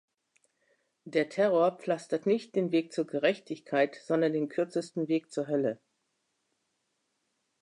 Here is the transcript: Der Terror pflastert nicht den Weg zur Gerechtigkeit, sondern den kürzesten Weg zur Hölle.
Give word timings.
Der 1.05 1.29
Terror 1.29 1.77
pflastert 1.77 2.25
nicht 2.25 2.55
den 2.55 2.71
Weg 2.71 2.91
zur 2.91 3.05
Gerechtigkeit, 3.05 3.93
sondern 4.03 4.33
den 4.33 4.49
kürzesten 4.49 5.07
Weg 5.07 5.31
zur 5.31 5.45
Hölle. 5.45 5.79